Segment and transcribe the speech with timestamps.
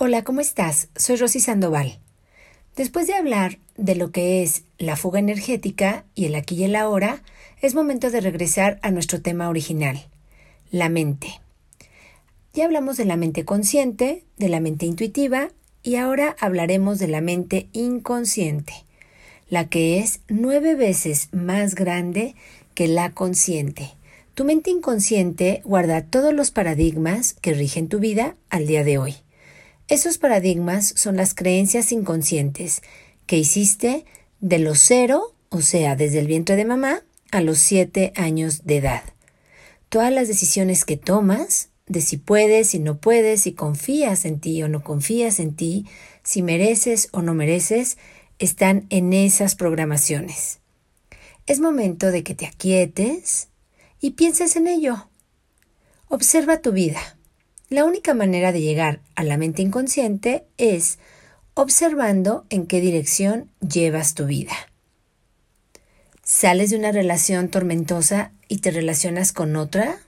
[0.00, 0.90] Hola, ¿cómo estás?
[0.94, 1.98] Soy Rosy Sandoval.
[2.76, 6.76] Después de hablar de lo que es la fuga energética y el aquí y el
[6.76, 7.24] ahora,
[7.62, 10.06] es momento de regresar a nuestro tema original,
[10.70, 11.40] la mente.
[12.54, 15.48] Ya hablamos de la mente consciente, de la mente intuitiva
[15.82, 18.74] y ahora hablaremos de la mente inconsciente,
[19.50, 22.36] la que es nueve veces más grande
[22.74, 23.96] que la consciente.
[24.34, 29.16] Tu mente inconsciente guarda todos los paradigmas que rigen tu vida al día de hoy.
[29.88, 32.82] Esos paradigmas son las creencias inconscientes
[33.24, 34.04] que hiciste
[34.38, 38.76] de los cero, o sea, desde el vientre de mamá, a los siete años de
[38.76, 39.02] edad.
[39.88, 44.62] Todas las decisiones que tomas, de si puedes, si no puedes, si confías en ti
[44.62, 45.86] o no confías en ti,
[46.22, 47.96] si mereces o no mereces,
[48.38, 50.58] están en esas programaciones.
[51.46, 53.48] Es momento de que te aquietes
[54.02, 55.08] y pienses en ello.
[56.08, 57.17] Observa tu vida.
[57.70, 60.98] La única manera de llegar a la mente inconsciente es
[61.52, 64.54] observando en qué dirección llevas tu vida.
[66.24, 69.98] ¿Sales de una relación tormentosa y te relacionas con otra?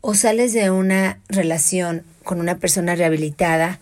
[0.00, 3.78] ¿O sales de una relación con una persona rehabilitada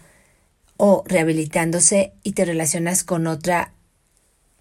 [0.77, 3.73] o rehabilitándose y te relacionas con otra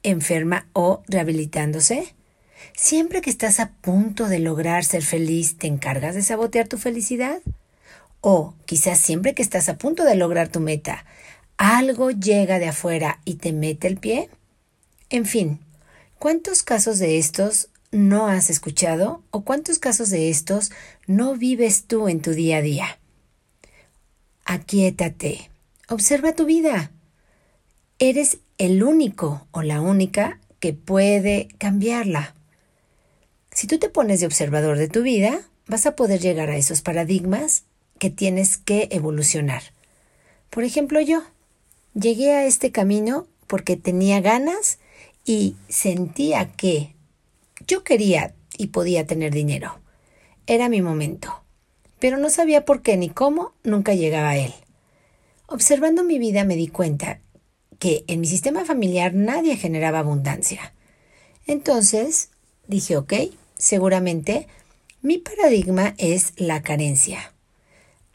[0.03, 2.15] enferma o rehabilitándose?
[2.73, 7.41] Siempre que estás a punto de lograr ser feliz, ¿te encargas de sabotear tu felicidad?
[8.21, 11.05] O quizás siempre que estás a punto de lograr tu meta,
[11.57, 14.29] algo llega de afuera y te mete el pie.
[15.09, 15.59] En fin,
[16.19, 20.71] ¿cuántos casos de estos no has escuchado o cuántos casos de estos
[21.07, 22.99] no vives tú en tu día a día?
[24.45, 25.49] Aquietate,
[25.89, 26.91] observa tu vida.
[27.99, 32.35] Eres el único o la única que puede cambiarla.
[33.51, 36.81] Si tú te pones de observador de tu vida, vas a poder llegar a esos
[36.81, 37.63] paradigmas
[37.97, 39.63] que tienes que evolucionar.
[40.49, 41.23] Por ejemplo, yo
[41.93, 44.79] llegué a este camino porque tenía ganas
[45.25, 46.95] y sentía que
[47.65, 49.79] yo quería y podía tener dinero.
[50.45, 51.43] Era mi momento.
[51.99, 54.53] Pero no sabía por qué ni cómo nunca llegaba a él.
[55.47, 57.21] Observando mi vida me di cuenta
[57.79, 60.73] que en mi sistema familiar nadie generaba abundancia.
[61.45, 62.29] Entonces
[62.67, 63.13] dije, ok,
[63.57, 64.47] seguramente
[65.01, 67.33] mi paradigma es la carencia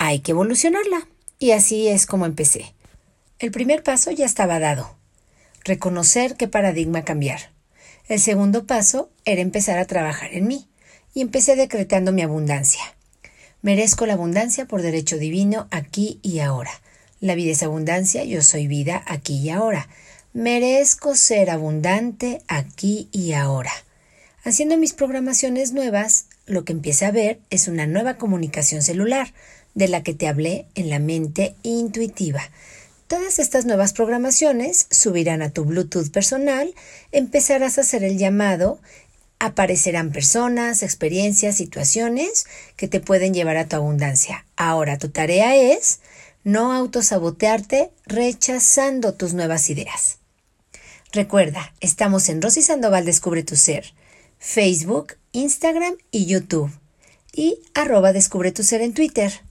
[0.04, 1.06] hay que evolucionarla.
[1.38, 2.74] Y así es como empecé.
[3.38, 4.96] El primer paso ya estaba dado.
[5.64, 7.52] Reconocer qué paradigma cambiar.
[8.08, 10.68] El segundo paso era empezar a trabajar en mí.
[11.14, 12.82] Y empecé decretando mi abundancia.
[13.60, 16.72] Merezco la abundancia por derecho divino aquí y ahora.
[17.20, 19.88] La vida es abundancia, yo soy vida aquí y ahora.
[20.32, 23.72] Merezco ser abundante aquí y ahora.
[24.42, 29.32] Haciendo mis programaciones nuevas, lo que empieza a ver es una nueva comunicación celular,
[29.74, 32.42] de la que te hablé en la mente intuitiva.
[33.06, 36.74] Todas estas nuevas programaciones subirán a tu Bluetooth personal,
[37.10, 38.80] empezarás a hacer el llamado,
[39.38, 42.46] aparecerán personas, experiencias, situaciones
[42.76, 44.46] que te pueden llevar a tu abundancia.
[44.56, 46.00] Ahora tu tarea es
[46.44, 50.18] no autosabotearte rechazando tus nuevas ideas.
[51.12, 53.92] Recuerda, estamos en Rosy Sandoval Descubre tu Ser,
[54.38, 56.70] Facebook, Instagram y YouTube
[57.32, 59.42] y arroba Descubre tu Ser en Twitter.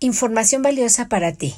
[0.00, 1.54] Información valiosa para ti.